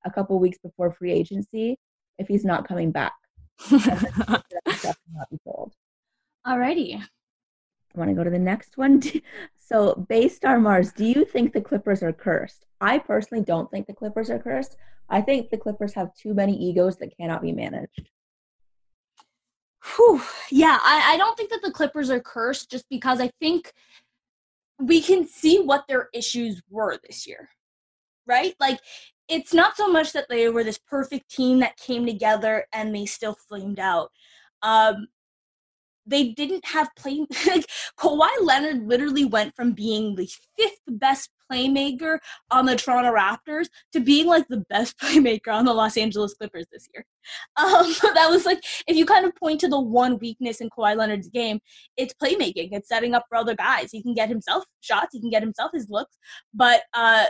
[0.06, 1.78] a couple weeks before free agency
[2.18, 3.14] if he's not coming back.
[6.48, 6.96] Alrighty.
[6.98, 9.02] I want to go to the next one.
[9.70, 12.66] so, Baystar Mars, do you think the Clippers are cursed?
[12.82, 14.76] I personally don't think the Clippers are cursed.
[15.10, 18.10] I think the Clippers have too many egos that cannot be managed.
[19.96, 20.24] Whew.
[20.50, 23.72] Yeah, I, I don't think that the Clippers are cursed just because I think
[24.80, 27.48] we can see what their issues were this year,
[28.26, 28.56] right?
[28.60, 28.80] Like,
[29.28, 33.06] it's not so much that they were this perfect team that came together and they
[33.06, 34.10] still flamed out.
[34.64, 35.10] Um,
[36.10, 37.66] they didn't have play like
[37.98, 42.20] Kawhi Leonard literally went from being the fifth best playmaker
[42.52, 46.66] on the Toronto Raptors to being like the best playmaker on the Los Angeles Clippers
[46.72, 47.06] this year.
[47.58, 50.96] Um, that was like if you kind of point to the one weakness in Kawhi
[50.96, 51.60] Leonard's game,
[51.98, 52.70] it's playmaking.
[52.72, 53.90] It's setting up for other guys.
[53.92, 55.10] He can get himself shots.
[55.14, 56.18] He can get himself his looks,
[56.54, 57.26] but uh,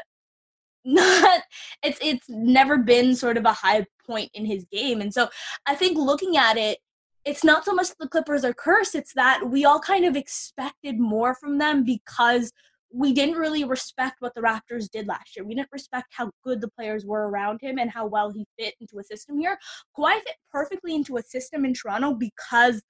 [0.85, 1.41] not
[1.83, 5.01] it's it's never been sort of a high point in his game.
[5.01, 5.29] And so
[5.65, 6.79] I think looking at it
[7.25, 10.99] it's not so much the Clippers are cursed, it's that we all kind of expected
[10.99, 12.51] more from them because
[12.91, 15.45] we didn't really respect what the Raptors did last year.
[15.45, 18.73] We didn't respect how good the players were around him and how well he fit
[18.79, 19.57] into a system here.
[19.97, 22.81] Kawhi fit perfectly into a system in Toronto because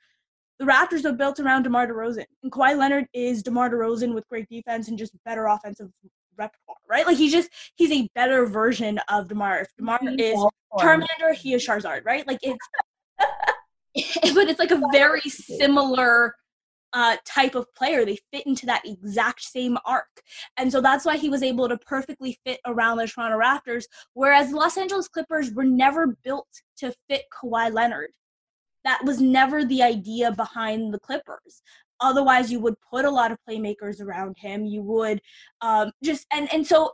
[0.57, 2.25] the Raptors are built around DeMar DeRozan.
[2.43, 5.89] And Kawhi Leonard is DeMar DeRozan with great defense and just better offensive
[6.37, 7.05] repertoire, right?
[7.05, 9.61] Like he's just he's a better version of DeMar.
[9.61, 10.37] If DeMar is
[10.79, 12.25] Charmander, he is Charizard, right?
[12.27, 12.57] Like it's
[14.33, 16.33] but it's like a very similar
[16.93, 18.05] uh, type of player.
[18.05, 20.21] They fit into that exact same arc.
[20.57, 24.49] And so that's why he was able to perfectly fit around the Toronto Raptors, whereas
[24.49, 26.47] the Los Angeles Clippers were never built
[26.77, 28.09] to fit Kawhi Leonard.
[28.85, 31.61] That was never the idea behind the Clippers.
[32.01, 34.65] Otherwise, you would put a lot of playmakers around him.
[34.65, 35.21] You would
[35.61, 36.93] um, just and and so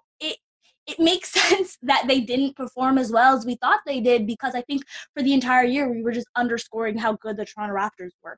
[0.87, 4.55] it makes sense that they didn't perform as well as we thought they did because
[4.55, 8.11] I think for the entire year we were just underscoring how good the Toronto Raptors
[8.23, 8.37] were.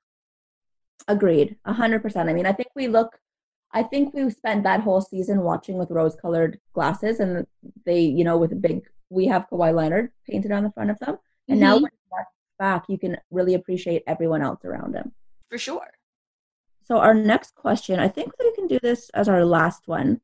[1.08, 2.30] Agreed, a hundred percent.
[2.30, 3.18] I mean, I think we look.
[3.72, 7.46] I think we spent that whole season watching with rose-colored glasses, and
[7.86, 8.82] they, you know, with a big.
[9.10, 11.84] We have Kawhi Leonard painted on the front of them, and mm-hmm.
[11.84, 11.88] now
[12.58, 15.12] back, you can really appreciate everyone else around him.
[15.50, 15.92] For sure.
[16.84, 20.22] So our next question, I think we can do this as our last one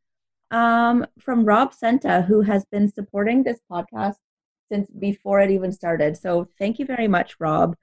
[0.53, 4.15] um, from Rob Senta, who has been supporting this podcast
[4.71, 6.15] since before it even started.
[6.15, 7.75] So thank you very much, Rob.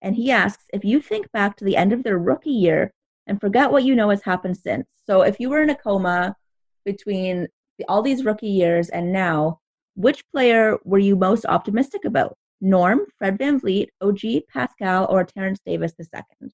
[0.00, 2.92] And he asks if you think back to the end of their rookie year
[3.26, 4.86] and forget what you know has happened since.
[5.06, 6.36] So if you were in a coma
[6.84, 7.48] between
[7.86, 9.60] all these rookie years and now,
[9.94, 12.36] which player were you most optimistic about?
[12.62, 16.48] Norm, Fred Van VanVleet, OG, Pascal, or Terence Davis II?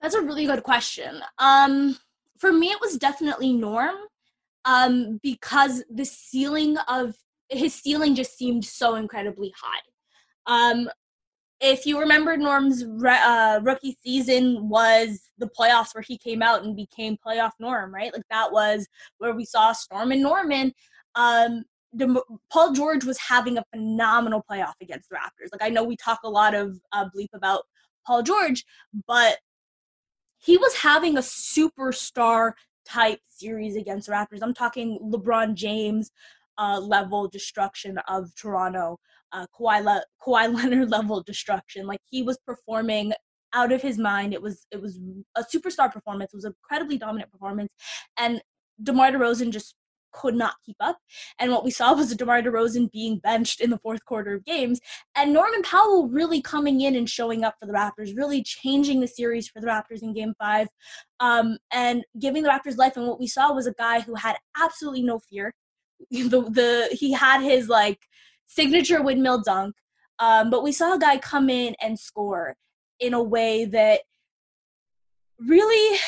[0.00, 1.20] That's a really good question.
[1.38, 1.98] Um,
[2.38, 3.96] for me, it was definitely Norm
[4.64, 7.14] um, because the ceiling of
[7.48, 9.80] his ceiling just seemed so incredibly high.
[10.46, 10.88] Um,
[11.60, 16.64] if you remember, Norm's re- uh, rookie season was the playoffs where he came out
[16.64, 18.12] and became playoff Norm, right?
[18.12, 18.86] Like that was
[19.18, 20.72] where we saw Stormin' Norman
[21.14, 21.64] um,
[21.96, 25.48] De- Paul George was having a phenomenal playoff against the Raptors.
[25.52, 27.62] Like I know we talk a lot of uh, bleep about
[28.06, 28.64] Paul George,
[29.06, 29.38] but
[30.38, 32.52] he was having a superstar
[32.86, 34.40] type series against Raptors.
[34.42, 36.10] I'm talking LeBron James
[36.58, 38.98] uh, level destruction of Toronto,
[39.32, 41.86] uh, Kawhi, Le- Kawhi Leonard level destruction.
[41.86, 43.12] Like he was performing
[43.52, 44.34] out of his mind.
[44.34, 44.98] It was it was
[45.36, 46.32] a superstar performance.
[46.32, 47.72] It was an incredibly dominant performance,
[48.18, 48.42] and
[48.82, 49.74] DeMar DeRozan just
[50.14, 50.98] could not keep up.
[51.38, 54.80] And what we saw was DeMar DeRozan being benched in the fourth quarter of games,
[55.14, 59.08] and Norman Powell really coming in and showing up for the Raptors, really changing the
[59.08, 60.68] series for the Raptors in Game Five,
[61.20, 62.96] um, and giving the Raptors life.
[62.96, 65.52] And what we saw was a guy who had absolutely no fear.
[66.10, 67.98] The the he had his like
[68.46, 69.74] signature windmill dunk,
[70.18, 72.56] um, but we saw a guy come in and score
[73.00, 74.00] in a way that
[75.38, 75.98] really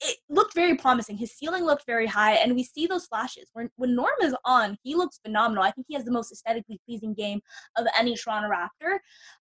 [0.00, 1.16] it looked very promising.
[1.16, 3.50] His ceiling looked very high, and we see those flashes.
[3.52, 5.62] When when Norm is on, he looks phenomenal.
[5.62, 7.40] I think he has the most aesthetically pleasing game
[7.76, 8.98] of any Toronto Raptor.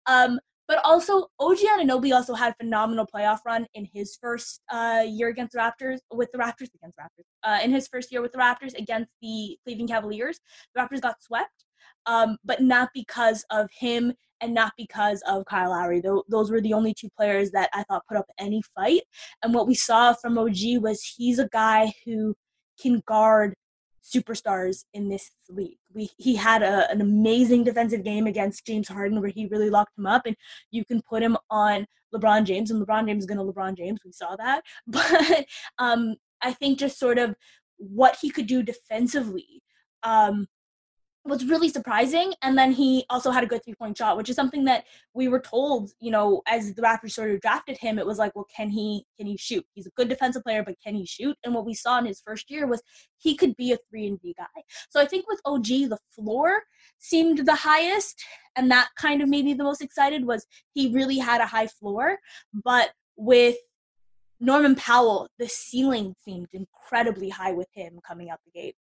[0.07, 5.27] Um, but also, OG Anunoby also had phenomenal playoff run in his first uh, year
[5.27, 7.25] against the Raptors, with the Raptors against Raptors.
[7.43, 10.39] Uh, in his first year with the Raptors against the Cleveland Cavaliers,
[10.73, 11.65] the Raptors got swept,
[12.07, 16.03] um, but not because of him and not because of Kyle Lowry.
[16.29, 19.03] Those were the only two players that I thought put up any fight.
[19.43, 22.35] And what we saw from OG was he's a guy who
[22.81, 23.55] can guard
[24.03, 25.77] superstars in this league.
[25.93, 29.99] We, he had a, an amazing defensive game against James Harden where he really locked
[29.99, 30.37] him up, and
[30.71, 34.01] you can put him on LeBron James, and LeBron James is going to LeBron James.
[34.05, 34.63] We saw that.
[34.87, 35.47] But
[35.79, 37.35] um, I think just sort of
[37.77, 39.63] what he could do defensively
[40.03, 40.47] um,
[41.25, 42.33] was really surprising.
[42.43, 45.29] And then he also had a good three point shot, which is something that we
[45.29, 48.47] were told, you know, as the Raptors sort of drafted him, it was like, well,
[48.55, 49.65] can he can he shoot?
[49.75, 51.37] He's a good defensive player, but can he shoot?
[51.45, 52.83] And what we saw in his first year was
[53.19, 54.47] he could be a three and D guy.
[54.89, 56.63] So I think with OG, the floor
[56.99, 58.23] seemed the highest,
[58.57, 61.67] and that kind of made me the most excited was he really had a high
[61.67, 62.19] floor,
[62.65, 63.57] but with
[64.41, 68.75] Norman Powell, the ceiling seemed incredibly high with him coming out the gate.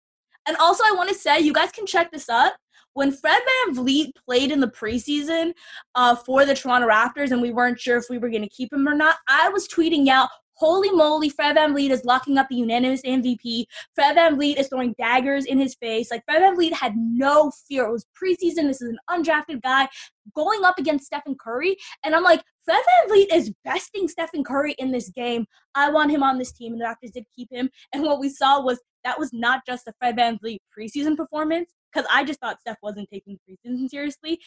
[0.47, 2.55] And also, I want to say, you guys can check this up.
[2.93, 5.53] When Fred VanVleet played in the preseason
[5.95, 8.73] uh, for the Toronto Raptors and we weren't sure if we were going to keep
[8.73, 10.29] him or not, I was tweeting out,
[10.59, 13.63] Holy moly, Fred VanVleet is locking up the unanimous MVP.
[13.95, 16.11] Fred VanVleet is throwing daggers in his face.
[16.11, 17.85] Like, Fred VanVleet had no fear.
[17.85, 18.67] It was preseason.
[18.67, 19.87] This is an undrafted guy
[20.35, 21.77] going up against Stephen Curry.
[22.03, 25.47] And I'm like, Fred VanVleet is besting Stephen Curry in this game.
[25.73, 26.73] I want him on this team.
[26.73, 27.67] And the Raptors did keep him.
[27.93, 32.07] And what we saw was that was not just a Fred VanVleet preseason performance, because
[32.13, 34.39] I just thought Steph wasn't taking preseason seriously.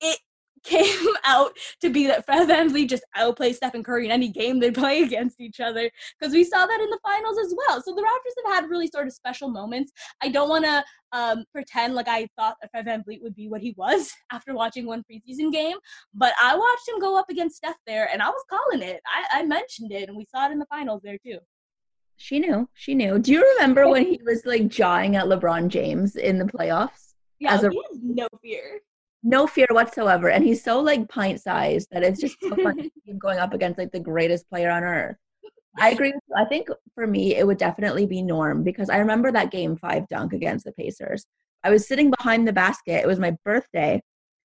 [0.00, 0.18] It
[0.68, 4.70] came out to be that Fred VanVleet just outplays Stephen Curry in any game they
[4.70, 7.82] play against each other because we saw that in the finals as well.
[7.82, 9.92] So the Raptors have had really sort of special moments.
[10.22, 13.62] I don't want to um, pretend like I thought that Fred VanVleet would be what
[13.62, 15.76] he was after watching one preseason game,
[16.14, 19.00] but I watched him go up against Steph there and I was calling it.
[19.06, 21.38] I, I mentioned it and we saw it in the finals there too.
[22.20, 22.68] She knew.
[22.74, 23.20] She knew.
[23.20, 27.14] Do you remember when he was like jawing at LeBron James in the playoffs?
[27.38, 28.80] Yeah, as a, he has no fear
[29.22, 30.28] no fear whatsoever.
[30.28, 33.38] And he's so like pint sized that it's just so fun to see him going
[33.38, 35.16] up against like the greatest player on earth.
[35.76, 36.34] I agree with you.
[36.36, 40.08] I think for me it would definitely be Norm because I remember that game five
[40.08, 41.26] dunk against the Pacers.
[41.64, 43.02] I was sitting behind the basket.
[43.02, 44.00] It was my birthday.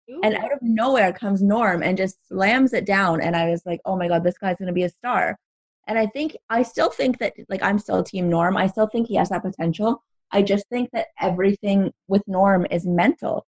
[0.09, 0.19] Ooh.
[0.23, 3.21] And out of nowhere comes Norm and just slams it down.
[3.21, 5.37] And I was like, oh my God, this guy's going to be a star.
[5.87, 8.57] And I think, I still think that, like, I'm still team Norm.
[8.57, 10.01] I still think he has that potential.
[10.31, 13.45] I just think that everything with Norm is mental.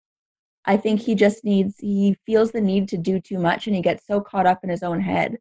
[0.66, 3.82] I think he just needs, he feels the need to do too much and he
[3.82, 5.38] gets so caught up in his own head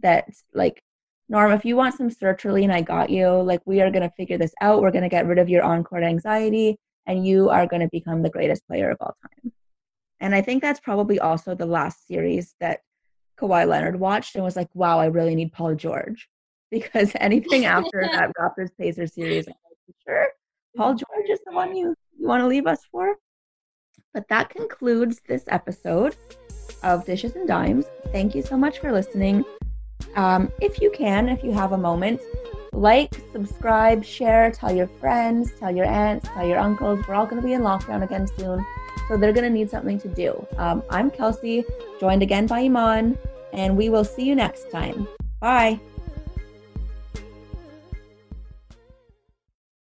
[0.00, 0.82] that, like,
[1.28, 3.28] Norm, if you want some sertraline, I got you.
[3.28, 4.80] Like, we are going to figure this out.
[4.80, 7.88] We're going to get rid of your on court anxiety and you are going to
[7.90, 9.52] become the greatest player of all time.
[10.20, 12.80] And I think that's probably also the last series that
[13.38, 16.28] Kawhi Leonard watched and was like, wow, I really need Paul George.
[16.68, 20.28] Because anything after that Raptors Pacers series, I'm like, sure,
[20.76, 23.14] Paul George is the one you, you want to leave us for?
[24.16, 26.16] But that concludes this episode
[26.82, 27.84] of Dishes and Dimes.
[28.12, 29.44] Thank you so much for listening.
[30.14, 32.22] Um, if you can, if you have a moment,
[32.72, 37.06] like, subscribe, share, tell your friends, tell your aunts, tell your uncles.
[37.06, 38.64] We're all going to be in lockdown again soon,
[39.06, 40.46] so they're going to need something to do.
[40.56, 41.66] Um, I'm Kelsea,
[42.00, 43.18] joined again by Imman,
[43.52, 45.06] and we will see you next time.
[45.40, 45.78] Bye.